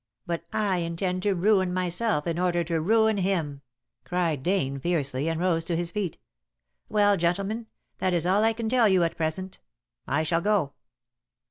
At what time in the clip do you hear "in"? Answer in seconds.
2.25-2.39